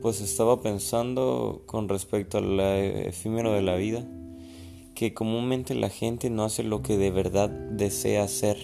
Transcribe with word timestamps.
pues 0.00 0.20
estaba 0.20 0.60
pensando 0.60 1.62
con 1.66 1.88
respecto 1.88 2.38
al 2.38 2.58
efímero 2.60 3.52
de 3.52 3.62
la 3.62 3.76
vida, 3.76 4.06
que 4.94 5.14
comúnmente 5.14 5.74
la 5.74 5.90
gente 5.90 6.30
no 6.30 6.44
hace 6.44 6.62
lo 6.62 6.82
que 6.82 6.96
de 6.96 7.10
verdad 7.10 7.48
desea 7.48 8.24
hacer, 8.24 8.56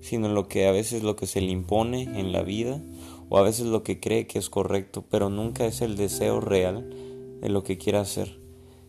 sino 0.00 0.28
lo 0.28 0.48
que 0.48 0.66
a 0.66 0.72
veces 0.72 1.02
lo 1.02 1.16
que 1.16 1.26
se 1.26 1.40
le 1.40 1.50
impone 1.50 2.02
en 2.18 2.32
la 2.32 2.42
vida 2.42 2.82
o 3.28 3.38
a 3.38 3.42
veces 3.42 3.66
lo 3.66 3.82
que 3.82 4.00
cree 4.00 4.26
que 4.26 4.38
es 4.38 4.50
correcto, 4.50 5.04
pero 5.08 5.30
nunca 5.30 5.64
es 5.66 5.80
el 5.80 5.96
deseo 5.96 6.40
real 6.40 6.90
de 7.40 7.48
lo 7.48 7.62
que 7.62 7.78
quiere 7.78 7.98
hacer. 7.98 8.38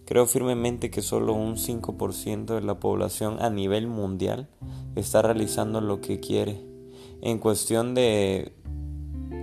Creo 0.05 0.27
firmemente 0.27 0.91
que 0.91 1.01
solo 1.01 1.33
un 1.33 1.55
5% 1.55 2.53
de 2.53 2.61
la 2.61 2.79
población 2.79 3.41
a 3.41 3.49
nivel 3.49 3.87
mundial 3.87 4.49
está 4.95 5.23
realizando 5.23 5.81
lo 5.81 5.99
que 5.99 6.19
quiere. 6.19 6.61
En 7.21 7.39
cuestión 7.39 7.95
de 7.95 8.53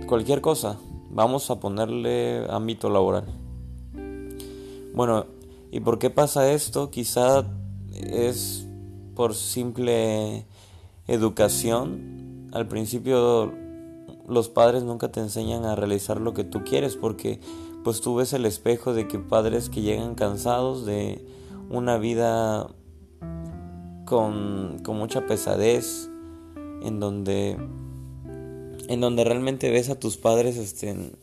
cualquier 0.07 0.39
cosa, 0.39 0.79
vamos 1.13 1.49
a 1.49 1.59
ponerle 1.59 2.45
ámbito 2.49 2.89
laboral. 2.89 3.25
Bueno, 4.93 5.25
¿y 5.71 5.79
por 5.79 5.99
qué 5.99 6.09
pasa 6.09 6.51
esto? 6.51 6.89
Quizá 6.89 7.45
es 7.93 8.67
por 9.15 9.35
simple 9.35 10.45
educación. 11.07 12.49
Al 12.51 12.67
principio 12.67 13.51
los 14.27 14.49
padres 14.49 14.83
nunca 14.83 15.11
te 15.11 15.19
enseñan 15.19 15.65
a 15.65 15.75
realizar 15.75 16.19
lo 16.19 16.33
que 16.33 16.43
tú 16.43 16.63
quieres 16.63 16.95
porque 16.95 17.39
pues 17.83 18.01
tú 18.01 18.15
ves 18.15 18.33
el 18.33 18.45
espejo 18.45 18.93
de 18.93 19.07
que 19.07 19.19
padres 19.19 19.69
que 19.69 19.81
llegan 19.81 20.15
cansados 20.15 20.85
de 20.85 21.25
una 21.69 21.97
vida 21.97 22.69
con, 24.05 24.79
con 24.83 24.97
mucha 24.97 25.27
pesadez 25.27 26.09
en 26.81 26.99
donde 26.99 27.57
en 28.87 29.01
donde 29.01 29.23
realmente 29.23 29.69
ves 29.69 29.89
a 29.89 29.99
tus 29.99 30.17
padres 30.17 30.57
estén 30.57 31.15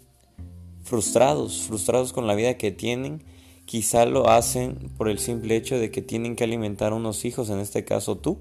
frustrados, 0.82 1.62
frustrados 1.62 2.12
con 2.12 2.26
la 2.26 2.34
vida 2.34 2.56
que 2.56 2.72
tienen, 2.72 3.22
quizá 3.64 4.06
lo 4.06 4.28
hacen 4.28 4.90
por 4.96 5.08
el 5.08 5.18
simple 5.18 5.56
hecho 5.56 5.78
de 5.78 5.90
que 5.90 6.02
tienen 6.02 6.36
que 6.36 6.44
alimentar 6.44 6.92
a 6.92 6.96
unos 6.96 7.24
hijos, 7.24 7.50
en 7.50 7.60
este 7.60 7.84
caso 7.84 8.16
tú, 8.16 8.38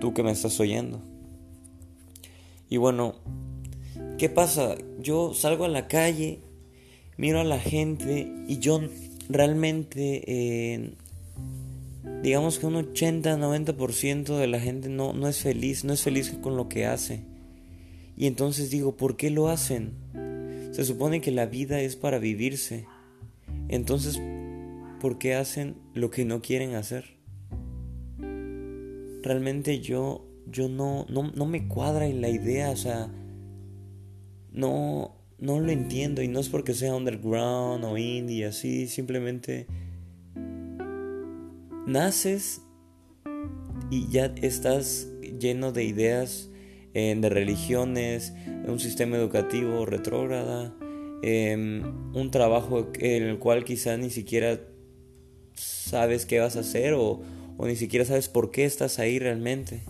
tú 0.00 0.14
que 0.14 0.22
me 0.22 0.30
estás 0.30 0.60
oyendo. 0.60 1.00
Y 2.68 2.76
bueno, 2.76 3.14
¿qué 4.18 4.28
pasa? 4.28 4.76
Yo 5.00 5.34
salgo 5.34 5.64
a 5.64 5.68
la 5.68 5.88
calle, 5.88 6.40
miro 7.16 7.40
a 7.40 7.44
la 7.44 7.58
gente 7.58 8.32
y 8.46 8.58
yo 8.58 8.80
realmente, 9.28 10.22
eh, 10.26 10.94
digamos 12.22 12.58
que 12.58 12.66
un 12.66 12.74
80-90% 12.74 14.36
de 14.36 14.46
la 14.46 14.60
gente 14.60 14.88
no, 14.88 15.12
no 15.12 15.26
es 15.26 15.38
feliz, 15.38 15.84
no 15.84 15.92
es 15.92 16.02
feliz 16.02 16.36
con 16.42 16.56
lo 16.56 16.68
que 16.68 16.86
hace 16.86 17.35
y 18.16 18.26
entonces 18.26 18.70
digo, 18.70 18.96
¿por 18.96 19.16
qué 19.16 19.30
lo 19.30 19.48
hacen? 19.48 19.92
Se 20.72 20.84
supone 20.84 21.20
que 21.20 21.30
la 21.30 21.46
vida 21.46 21.80
es 21.80 21.96
para 21.96 22.18
vivirse. 22.18 22.86
Entonces, 23.68 24.20
¿por 25.00 25.18
qué 25.18 25.34
hacen 25.34 25.76
lo 25.94 26.10
que 26.10 26.24
no 26.24 26.40
quieren 26.40 26.74
hacer? 26.74 27.16
Realmente 29.22 29.80
yo, 29.80 30.26
yo 30.50 30.68
no, 30.68 31.04
no, 31.10 31.30
no 31.34 31.46
me 31.46 31.68
cuadra 31.68 32.06
en 32.06 32.20
la 32.20 32.30
idea, 32.30 32.70
o 32.70 32.76
sea, 32.76 33.10
no, 34.52 35.16
no 35.38 35.60
lo 35.60 35.70
entiendo 35.70 36.22
y 36.22 36.28
no 36.28 36.40
es 36.40 36.48
porque 36.48 36.74
sea 36.74 36.94
underground 36.94 37.84
o 37.84 37.98
indie, 37.98 38.46
así, 38.46 38.86
simplemente 38.86 39.66
naces 41.86 42.62
y 43.90 44.08
ya 44.08 44.26
estás 44.40 45.08
lleno 45.38 45.72
de 45.72 45.84
ideas 45.84 46.50
de 46.96 47.28
religiones, 47.28 48.32
un 48.66 48.80
sistema 48.80 49.16
educativo 49.16 49.84
retrógrada, 49.84 50.74
un 51.22 52.30
trabajo 52.30 52.90
en 52.98 53.22
el 53.24 53.38
cual 53.38 53.64
quizá 53.64 53.98
ni 53.98 54.08
siquiera 54.08 54.58
sabes 55.56 56.24
qué 56.26 56.40
vas 56.40 56.56
a 56.56 56.60
hacer 56.60 56.94
o, 56.94 57.20
ni 57.58 57.76
siquiera 57.76 58.04
sabes 58.04 58.28
por 58.28 58.50
qué 58.50 58.64
estás 58.64 58.98
ahí 58.98 59.18
realmente. 59.18 59.82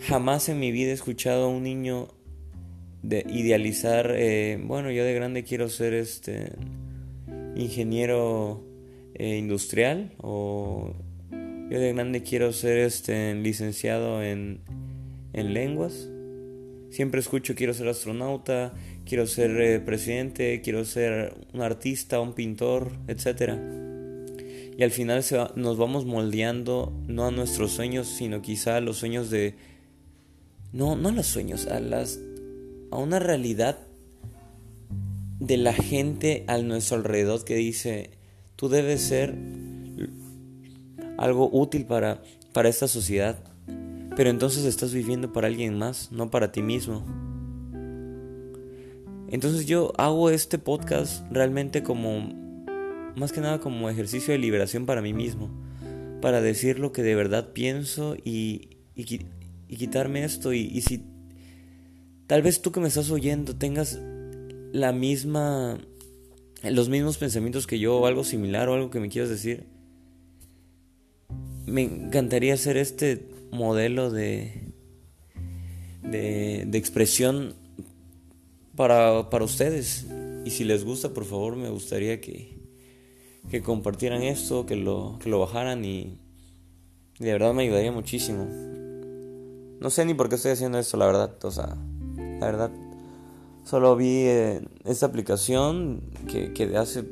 Jamás 0.00 0.48
en 0.48 0.60
mi 0.60 0.72
vida 0.72 0.90
he 0.90 0.94
escuchado 0.94 1.46
a 1.46 1.48
un 1.48 1.62
niño 1.62 2.08
de 3.02 3.24
idealizar, 3.28 4.12
eh, 4.14 4.60
bueno, 4.62 4.90
yo 4.90 5.04
de 5.04 5.14
grande 5.14 5.42
quiero 5.42 5.68
ser 5.68 5.94
este 5.94 6.52
ingeniero 7.54 8.62
eh, 9.14 9.38
industrial 9.38 10.12
o 10.18 10.92
yo 11.70 11.80
de 11.80 11.92
grande 11.94 12.22
quiero 12.22 12.52
ser 12.52 12.78
este 12.78 13.34
licenciado 13.34 14.22
en 14.22 14.60
en 15.36 15.54
lenguas. 15.54 16.08
Siempre 16.90 17.20
escucho 17.20 17.54
quiero 17.54 17.74
ser 17.74 17.88
astronauta, 17.88 18.72
quiero 19.04 19.26
ser 19.26 19.60
eh, 19.60 19.80
presidente, 19.80 20.60
quiero 20.62 20.84
ser 20.84 21.34
un 21.52 21.60
artista, 21.60 22.20
un 22.20 22.32
pintor, 22.32 22.92
etc. 23.06 23.54
Y 24.78 24.82
al 24.82 24.90
final 24.90 25.24
nos 25.54 25.76
vamos 25.76 26.04
moldeando 26.04 26.92
no 27.06 27.26
a 27.26 27.30
nuestros 27.30 27.72
sueños, 27.72 28.08
sino 28.08 28.42
quizá 28.42 28.76
a 28.76 28.80
los 28.80 28.98
sueños 28.98 29.30
de... 29.30 29.54
No, 30.72 30.96
no 30.96 31.10
a 31.10 31.12
los 31.12 31.26
sueños, 31.26 31.66
a, 31.66 31.80
las, 31.80 32.18
a 32.90 32.98
una 32.98 33.18
realidad 33.18 33.78
de 35.38 35.56
la 35.56 35.72
gente 35.72 36.44
a 36.46 36.58
nuestro 36.58 36.96
alrededor 36.96 37.44
que 37.44 37.54
dice, 37.54 38.10
tú 38.56 38.68
debes 38.68 39.02
ser 39.02 39.34
algo 41.18 41.48
útil 41.52 41.86
para, 41.86 42.22
para 42.52 42.68
esta 42.68 42.88
sociedad. 42.88 43.38
Pero 44.16 44.30
entonces 44.30 44.64
estás 44.64 44.94
viviendo 44.94 45.30
para 45.32 45.46
alguien 45.46 45.76
más, 45.76 46.10
no 46.10 46.30
para 46.30 46.50
ti 46.50 46.62
mismo. 46.62 47.04
Entonces 49.28 49.66
yo 49.66 49.92
hago 49.98 50.30
este 50.30 50.58
podcast 50.58 51.30
realmente 51.30 51.82
como, 51.82 52.32
más 53.14 53.32
que 53.32 53.42
nada 53.42 53.60
como 53.60 53.90
ejercicio 53.90 54.32
de 54.32 54.38
liberación 54.38 54.86
para 54.86 55.02
mí 55.02 55.12
mismo. 55.12 55.50
Para 56.22 56.40
decir 56.40 56.78
lo 56.78 56.92
que 56.92 57.02
de 57.02 57.14
verdad 57.14 57.52
pienso 57.52 58.16
y, 58.24 58.78
y, 58.94 59.04
quitarme 59.68 60.24
esto. 60.24 60.54
Y, 60.54 60.60
y 60.60 60.80
si 60.80 61.04
tal 62.26 62.40
vez 62.40 62.62
tú 62.62 62.72
que 62.72 62.80
me 62.80 62.88
estás 62.88 63.10
oyendo 63.10 63.54
tengas 63.54 64.00
la 64.72 64.92
misma, 64.92 65.76
los 66.62 66.88
mismos 66.88 67.18
pensamientos 67.18 67.66
que 67.66 67.78
yo 67.78 67.98
o 67.98 68.06
algo 68.06 68.24
similar 68.24 68.70
o 68.70 68.74
algo 68.74 68.88
que 68.88 69.00
me 69.00 69.10
quieras 69.10 69.28
decir. 69.28 69.66
Me 71.66 71.82
encantaría 71.82 72.54
hacer 72.54 72.78
este 72.78 73.35
modelo 73.50 74.10
de, 74.10 74.72
de, 76.02 76.78
expresión 76.78 77.54
para, 78.74 79.30
para, 79.30 79.44
ustedes. 79.44 80.06
Y 80.44 80.50
si 80.50 80.64
les 80.64 80.84
gusta, 80.84 81.10
por 81.10 81.24
favor, 81.24 81.56
me 81.56 81.70
gustaría 81.70 82.20
que, 82.20 82.58
que 83.50 83.62
compartieran 83.62 84.22
esto, 84.22 84.66
que 84.66 84.76
lo, 84.76 85.18
que 85.20 85.28
lo 85.28 85.40
bajaran 85.40 85.84
y, 85.84 86.18
de 87.18 87.32
verdad 87.32 87.54
me 87.54 87.62
ayudaría 87.62 87.92
muchísimo. 87.92 88.46
No 89.80 89.90
sé 89.90 90.04
ni 90.04 90.14
por 90.14 90.28
qué 90.28 90.36
estoy 90.36 90.52
haciendo 90.52 90.78
esto, 90.78 90.96
la 90.96 91.06
verdad. 91.06 91.44
O 91.44 91.50
sea, 91.50 91.76
la 92.16 92.46
verdad, 92.46 92.70
solo 93.64 93.96
vi 93.96 94.24
eh, 94.26 94.62
esta 94.84 95.06
aplicación 95.06 96.02
que, 96.30 96.52
que 96.52 96.76
hace 96.76 97.04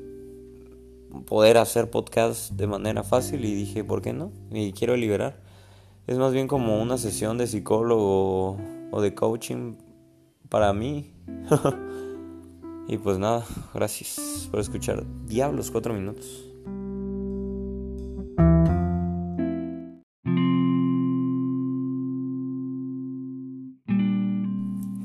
poder 1.26 1.58
hacer 1.58 1.90
podcast 1.90 2.52
de 2.52 2.66
manera 2.66 3.02
fácil 3.02 3.44
y 3.44 3.54
dije, 3.54 3.84
¿por 3.84 4.02
qué 4.02 4.12
no? 4.12 4.32
Y 4.50 4.72
quiero 4.72 4.96
liberar. 4.96 5.42
Es 6.06 6.18
más 6.18 6.34
bien 6.34 6.48
como 6.48 6.82
una 6.82 6.98
sesión 6.98 7.38
de 7.38 7.46
psicólogo 7.46 8.58
o 8.90 9.00
de 9.00 9.14
coaching 9.14 9.76
para 10.50 10.74
mí. 10.74 11.10
y 12.88 12.98
pues 12.98 13.18
nada, 13.18 13.46
gracias 13.72 14.48
por 14.50 14.60
escuchar. 14.60 15.02
Diablos, 15.26 15.70
cuatro 15.70 15.94
minutos. 15.94 16.44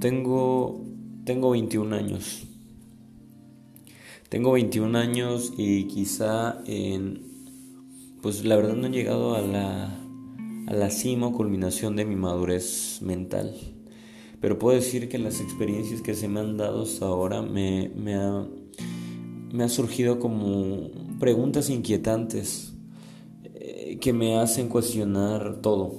Tengo, 0.02 0.84
tengo 1.24 1.52
21 1.52 1.96
años. 1.96 2.46
Tengo 4.28 4.52
21 4.52 4.98
años 4.98 5.54
y 5.58 5.86
quizá 5.86 6.62
en... 6.66 7.24
Pues 8.22 8.44
la 8.44 8.58
verdad 8.58 8.76
no 8.76 8.88
he 8.88 8.92
llegado 8.92 9.36
a 9.36 9.42
la 9.42 10.09
a 10.70 10.74
la 10.74 10.92
cima 10.92 11.28
o 11.28 11.34
culminación 11.34 11.96
de 11.96 12.06
mi 12.06 12.16
madurez 12.16 13.00
mental. 13.02 13.56
Pero 14.40 14.60
puedo 14.60 14.76
decir 14.76 15.10
que 15.10 15.18
las 15.18 15.42
experiencias 15.42 16.02
que 16.02 16.14
se 16.14 16.28
me 16.28 16.40
han 16.40 16.58
dado 16.58 16.84
hasta 16.84 17.08
ahora 17.08 17.42
me, 17.42 17.90
me, 17.96 18.14
ha, 18.14 18.46
me 19.52 19.64
ha 19.64 19.70
surgido 19.70 20.20
como 20.20 20.92
preguntas 21.20 21.72
inquietantes 21.72 22.74
eh, 23.46 23.98
que 24.00 24.14
me 24.14 24.38
hacen 24.38 24.70
cuestionar 24.70 25.60
todo. 25.64 25.96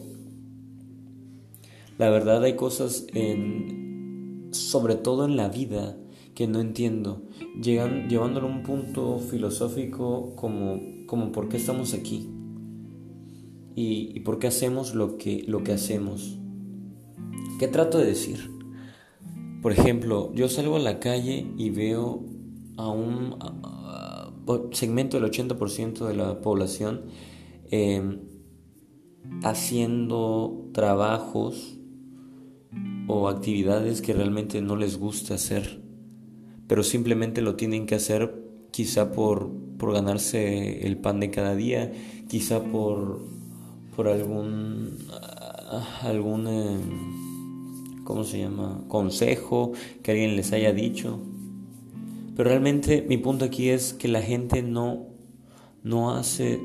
La 1.99 2.09
verdad 2.09 2.45
hay 2.45 2.55
cosas 2.55 3.07
en, 3.13 4.51
sobre 4.53 4.95
todo 4.95 5.25
en 5.25 5.37
la 5.37 5.49
vida, 5.49 5.97
que 6.37 6.47
no 6.47 6.61
entiendo, 6.61 7.25
llegan, 7.61 8.09
llevándolo 8.09 8.47
a 8.47 8.51
un 8.53 8.63
punto 8.63 9.19
filosófico 9.19 10.37
como, 10.37 10.81
como 11.07 11.33
por 11.33 11.49
qué 11.49 11.57
estamos 11.57 11.93
aquí 11.93 12.29
y, 13.81 14.21
por 14.21 14.39
qué 14.39 14.49
hacemos 14.49 14.95
lo 14.95 15.17
que, 15.17 15.45
lo 15.47 15.65
que 15.65 15.73
hacemos. 15.73 16.39
¿Qué 17.59 17.67
trato 17.67 17.99
de 17.99 18.07
decir? 18.07 18.51
Por 19.63 19.73
ejemplo, 19.73 20.33
yo 20.35 20.49
salgo 20.49 20.77
a 20.77 20.81
la 20.81 21.01
calle 21.01 21.47
y 21.57 21.71
veo 21.71 22.25
a 22.77 22.89
un 22.91 23.37
segmento 24.73 25.19
del 25.19 25.31
80% 25.31 26.07
de 26.07 26.15
la 26.15 26.41
población 26.41 27.07
em, 27.71 28.21
haciendo 29.43 30.69
trabajos 30.73 31.79
o 33.07 33.29
actividades 33.29 34.03
que 34.03 34.13
realmente 34.13 34.61
no 34.61 34.77
les 34.77 34.99
gusta 34.99 35.35
hacer, 35.35 35.83
pero 36.67 36.83
simplemente 36.83 37.43
lo 37.43 37.57
tienen 37.57 37.87
que 37.87 37.95
hacer 37.95 38.35
quizá 38.71 39.13
por, 39.13 39.51
por 39.79 39.93
ganarse 39.93 40.87
el 40.87 40.99
pan 40.99 41.21
de 41.21 41.31
cada 41.31 41.55
día, 41.55 41.93
quizá 42.29 42.63
por, 42.63 43.21
por 43.95 44.09
algún, 44.09 44.99
algún 46.03 46.47
em, 46.47 48.05
¿cómo 48.05 48.25
se 48.25 48.41
llama? 48.41 48.83
consejo 48.89 49.73
que 50.03 50.13
alguien 50.13 50.37
les 50.37 50.53
haya 50.53 50.73
dicho. 50.73 51.21
Pero 52.37 52.49
realmente 52.49 53.05
mi 53.09 53.19
punto 53.19 53.45
aquí 53.45 53.69
es 53.69 53.93
que 53.93 54.09
la 54.09 54.23
gente 54.23 54.63
no, 54.63 55.07
no 55.83 56.15
hace 56.15 56.61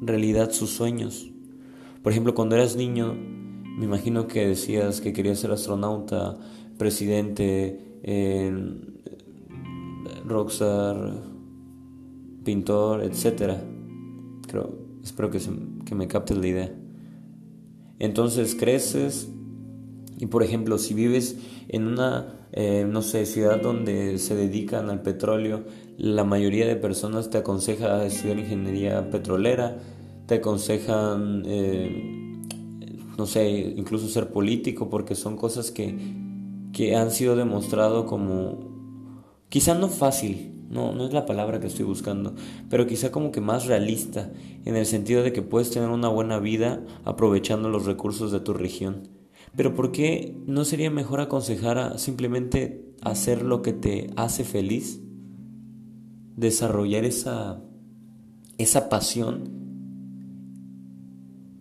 realidad 0.00 0.50
sus 0.52 0.70
sueños. 0.70 1.30
Por 2.02 2.12
ejemplo, 2.12 2.34
cuando 2.34 2.56
eras 2.56 2.76
niño, 2.76 3.14
me 3.14 3.84
imagino 3.84 4.26
que 4.26 4.48
decías 4.48 5.00
que 5.00 5.12
querías 5.12 5.38
ser 5.38 5.50
astronauta, 5.52 6.36
presidente, 6.78 7.78
eh, 8.02 8.52
rockstar, 10.24 11.22
pintor, 12.44 13.02
etc. 13.04 13.58
Creo, 14.46 14.81
espero 15.02 15.30
que, 15.30 15.40
que 15.84 15.94
me 15.94 16.08
captes 16.08 16.36
la 16.36 16.46
idea. 16.46 16.74
Entonces 17.98 18.54
creces 18.54 19.28
y 20.18 20.26
por 20.26 20.42
ejemplo 20.42 20.78
si 20.78 20.94
vives 20.94 21.36
en 21.68 21.86
una, 21.86 22.46
eh, 22.52 22.86
no 22.88 23.02
sé, 23.02 23.26
ciudad 23.26 23.60
donde 23.60 24.18
se 24.18 24.36
dedican 24.36 24.88
al 24.90 25.02
petróleo, 25.02 25.64
la 25.98 26.22
mayoría 26.22 26.66
de 26.66 26.76
personas 26.76 27.30
te 27.30 27.38
aconseja 27.38 28.04
estudiar 28.04 28.38
ingeniería 28.38 29.10
petrolera, 29.10 29.78
te 30.26 30.36
aconsejan, 30.36 31.42
eh, 31.46 32.40
no 33.18 33.26
sé, 33.26 33.50
incluso 33.50 34.08
ser 34.08 34.30
político 34.30 34.88
porque 34.88 35.14
son 35.14 35.36
cosas 35.36 35.70
que, 35.70 35.98
que 36.72 36.94
han 36.94 37.10
sido 37.10 37.34
demostrado 37.34 38.06
como, 38.06 38.60
quizá 39.48 39.74
no 39.74 39.88
fácil, 39.88 40.61
no, 40.72 40.94
no 40.94 41.04
es 41.06 41.12
la 41.12 41.26
palabra 41.26 41.60
que 41.60 41.66
estoy 41.66 41.84
buscando, 41.84 42.34
pero 42.70 42.86
quizá 42.86 43.12
como 43.12 43.30
que 43.30 43.42
más 43.42 43.66
realista, 43.66 44.32
en 44.64 44.74
el 44.74 44.86
sentido 44.86 45.22
de 45.22 45.32
que 45.32 45.42
puedes 45.42 45.70
tener 45.70 45.90
una 45.90 46.08
buena 46.08 46.38
vida 46.38 46.82
aprovechando 47.04 47.68
los 47.68 47.84
recursos 47.84 48.32
de 48.32 48.40
tu 48.40 48.54
región. 48.54 49.08
Pero 49.54 49.74
¿por 49.74 49.92
qué 49.92 50.34
no 50.46 50.64
sería 50.64 50.90
mejor 50.90 51.20
aconsejar 51.20 51.76
a 51.76 51.98
simplemente 51.98 52.94
hacer 53.02 53.42
lo 53.42 53.60
que 53.60 53.74
te 53.74 54.10
hace 54.16 54.44
feliz? 54.44 55.02
Desarrollar 56.36 57.04
esa, 57.04 57.62
esa 58.56 58.88
pasión. 58.88 59.50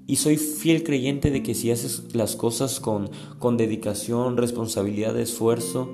Y 0.07 0.15
soy 0.15 0.37
fiel 0.37 0.83
creyente 0.83 1.31
de 1.31 1.43
que 1.43 1.53
si 1.53 1.69
haces 1.69 2.15
las 2.15 2.37
cosas 2.37 2.79
con, 2.79 3.09
con 3.39 3.57
dedicación, 3.57 4.37
responsabilidad, 4.37 5.19
esfuerzo, 5.19 5.89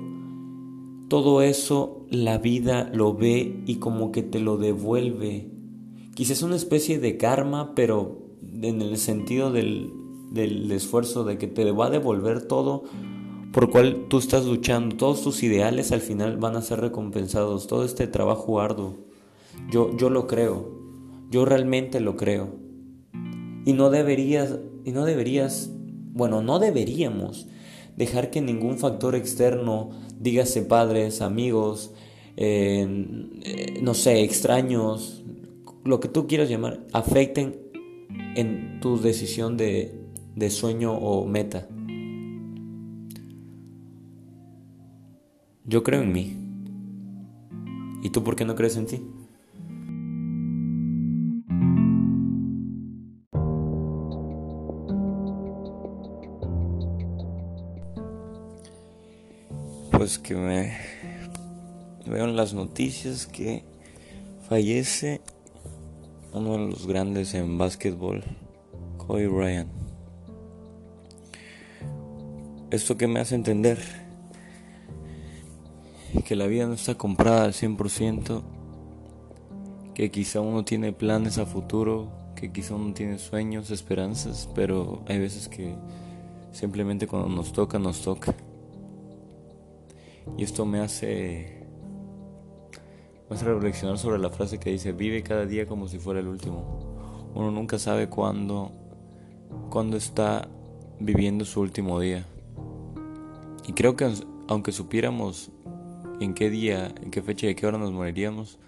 todo 1.08 1.42
eso 1.42 1.97
la 2.10 2.38
vida 2.38 2.90
lo 2.92 3.14
ve 3.14 3.62
y 3.66 3.76
como 3.76 4.12
que 4.12 4.22
te 4.22 4.40
lo 4.40 4.56
devuelve. 4.56 5.50
Quizás 6.14 6.42
una 6.42 6.56
especie 6.56 6.98
de 6.98 7.16
karma, 7.16 7.74
pero 7.74 8.18
en 8.62 8.82
el 8.82 8.96
sentido 8.96 9.52
del, 9.52 9.92
del 10.30 10.70
esfuerzo 10.72 11.24
de 11.24 11.38
que 11.38 11.46
te 11.46 11.70
va 11.70 11.86
a 11.86 11.90
devolver 11.90 12.46
todo 12.46 12.84
por 13.52 13.70
cual 13.70 14.06
tú 14.08 14.18
estás 14.18 14.46
luchando. 14.46 14.96
Todos 14.96 15.22
tus 15.22 15.42
ideales 15.42 15.92
al 15.92 16.00
final 16.00 16.36
van 16.36 16.56
a 16.56 16.62
ser 16.62 16.80
recompensados. 16.80 17.66
Todo 17.66 17.84
este 17.84 18.06
trabajo 18.06 18.60
arduo. 18.60 18.96
Yo, 19.70 19.96
yo 19.96 20.10
lo 20.10 20.26
creo. 20.26 20.70
Yo 21.30 21.44
realmente 21.44 22.00
lo 22.00 22.16
creo. 22.16 22.54
Y 23.64 23.72
no 23.72 23.90
deberías, 23.90 24.58
y 24.84 24.92
no 24.92 25.04
deberías, 25.04 25.70
bueno, 26.12 26.40
no 26.42 26.58
deberíamos 26.58 27.48
dejar 27.98 28.30
que 28.30 28.40
ningún 28.40 28.78
factor 28.78 29.16
externo, 29.16 29.90
dígase 30.20 30.62
padres, 30.62 31.20
amigos, 31.20 31.92
eh, 32.36 32.86
no 33.82 33.92
sé, 33.94 34.22
extraños, 34.22 35.24
lo 35.84 35.98
que 35.98 36.08
tú 36.08 36.28
quieras 36.28 36.48
llamar, 36.48 36.86
afecten 36.92 37.56
en 38.36 38.78
tu 38.80 39.00
decisión 39.00 39.56
de, 39.56 40.00
de 40.36 40.50
sueño 40.50 40.92
o 40.92 41.26
meta. 41.26 41.66
Yo 45.64 45.82
creo 45.82 46.02
en 46.02 46.12
mí. 46.12 46.36
¿Y 48.04 48.10
tú 48.10 48.22
por 48.22 48.36
qué 48.36 48.44
no 48.44 48.54
crees 48.54 48.76
en 48.76 48.86
ti? 48.86 49.02
Pues 60.08 60.18
que 60.18 60.34
me 60.34 60.74
veo 62.06 62.24
en 62.24 62.34
las 62.34 62.54
noticias 62.54 63.26
que 63.26 63.62
fallece 64.48 65.20
uno 66.32 66.52
de 66.52 66.58
los 66.60 66.86
grandes 66.86 67.34
en 67.34 67.58
básquetbol, 67.58 68.24
Kobe 68.96 69.28
Bryant. 69.28 69.68
Esto 72.70 72.96
que 72.96 73.06
me 73.06 73.20
hace 73.20 73.34
entender 73.34 73.78
que 76.24 76.36
la 76.36 76.46
vida 76.46 76.64
no 76.64 76.72
está 76.72 76.94
comprada 76.94 77.44
al 77.44 77.52
100%, 77.52 78.42
que 79.92 80.10
quizá 80.10 80.40
uno 80.40 80.64
tiene 80.64 80.94
planes 80.94 81.36
a 81.36 81.44
futuro, 81.44 82.10
que 82.34 82.50
quizá 82.50 82.76
uno 82.76 82.94
tiene 82.94 83.18
sueños, 83.18 83.70
esperanzas, 83.70 84.48
pero 84.54 85.02
hay 85.06 85.18
veces 85.18 85.48
que 85.48 85.74
simplemente 86.50 87.06
cuando 87.06 87.28
nos 87.28 87.52
toca, 87.52 87.78
nos 87.78 88.00
toca. 88.00 88.34
Y 90.36 90.44
esto 90.44 90.64
me 90.64 90.80
hace, 90.80 91.66
me 93.28 93.36
hace 93.36 93.44
reflexionar 93.44 93.98
sobre 93.98 94.18
la 94.18 94.30
frase 94.30 94.58
que 94.58 94.70
dice, 94.70 94.92
vive 94.92 95.22
cada 95.22 95.46
día 95.46 95.66
como 95.66 95.88
si 95.88 95.98
fuera 95.98 96.20
el 96.20 96.28
último. 96.28 97.30
Uno 97.34 97.50
nunca 97.50 97.78
sabe 97.78 98.08
cuándo, 98.08 98.72
está 99.96 100.48
viviendo 101.00 101.44
su 101.44 101.60
último 101.60 102.00
día. 102.00 102.26
Y 103.66 103.72
creo 103.72 103.96
que 103.96 104.10
aunque 104.48 104.72
supiéramos 104.72 105.50
en 106.20 106.34
qué 106.34 106.50
día, 106.50 106.92
en 107.02 107.10
qué 107.10 107.22
fecha 107.22 107.46
y 107.46 107.50
a 107.50 107.54
qué 107.54 107.66
hora 107.66 107.78
nos 107.78 107.92
moriríamos, 107.92 108.58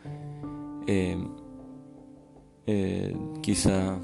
eh, 0.86 1.16
eh, 2.66 3.16
quizá, 3.42 3.98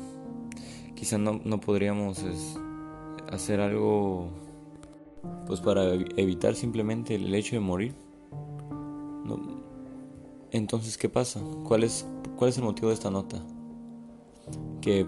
quizá 0.95 1.19
no, 1.19 1.41
no 1.45 1.61
podríamos 1.61 2.25
hacer 3.31 3.61
algo 3.61 4.46
pues 5.47 5.61
para 5.61 5.95
evitar 6.17 6.55
simplemente 6.55 7.15
el 7.15 7.35
hecho 7.35 7.57
de 7.57 7.61
morir. 7.61 7.95
Entonces, 10.51 10.97
¿qué 10.97 11.09
pasa? 11.09 11.41
¿Cuál 11.65 11.85
es, 11.85 12.07
¿Cuál 12.37 12.51
es 12.51 12.59
el 12.59 12.65
motivo 12.65 12.89
de 12.89 12.95
esta 12.95 13.11
nota? 13.11 13.43
Que 14.81 15.07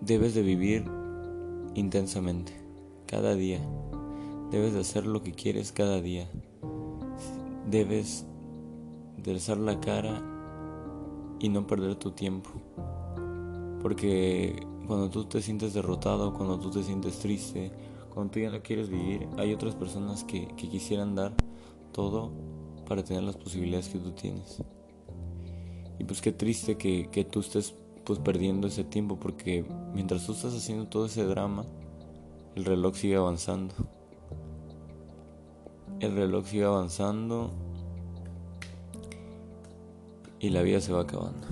debes 0.00 0.34
de 0.34 0.42
vivir 0.42 0.84
intensamente, 1.74 2.52
cada 3.06 3.34
día. 3.34 3.60
Debes 4.50 4.74
de 4.74 4.80
hacer 4.80 5.06
lo 5.06 5.22
que 5.22 5.32
quieres 5.32 5.72
cada 5.72 6.00
día. 6.00 6.28
Debes 7.70 8.26
de 9.22 9.32
alzar 9.32 9.58
la 9.58 9.80
cara 9.80 10.22
y 11.40 11.48
no 11.48 11.66
perder 11.66 11.96
tu 11.96 12.12
tiempo. 12.12 12.50
Porque 13.80 14.66
cuando 14.86 15.10
tú 15.10 15.24
te 15.24 15.40
sientes 15.40 15.74
derrotado, 15.74 16.34
cuando 16.34 16.58
tú 16.58 16.70
te 16.70 16.82
sientes 16.82 17.18
triste, 17.18 17.70
cuando 18.18 18.32
tú 18.32 18.40
ya 18.40 18.50
no 18.50 18.60
quieres 18.64 18.88
vivir, 18.88 19.28
hay 19.36 19.54
otras 19.54 19.76
personas 19.76 20.24
que, 20.24 20.48
quisieran 20.56 21.14
dar 21.14 21.34
todo 21.92 22.32
para 22.88 23.04
tener 23.04 23.22
las 23.22 23.36
posibilidades 23.36 23.88
que 23.88 24.00
tú 24.00 24.10
tienes. 24.10 24.60
Y 26.00 26.02
pues 26.02 26.20
qué 26.20 26.32
triste 26.32 26.76
que, 26.76 27.08
que 27.12 27.22
tú 27.22 27.38
estés 27.38 27.76
pues 28.02 28.18
perdiendo 28.18 28.66
ese 28.66 28.82
tiempo 28.82 29.20
porque 29.20 29.64
mientras 29.94 30.26
tú 30.26 30.32
estás 30.32 30.52
haciendo 30.52 30.88
todo 30.88 31.06
ese 31.06 31.22
drama, 31.26 31.64
el 32.56 32.64
reloj 32.64 32.96
sigue 32.96 33.14
avanzando. 33.14 33.72
El 36.00 36.16
reloj 36.16 36.44
sigue 36.44 36.64
avanzando 36.64 37.52
y 40.40 40.50
la 40.50 40.62
vida 40.62 40.80
se 40.80 40.92
va 40.92 41.02
acabando. 41.02 41.46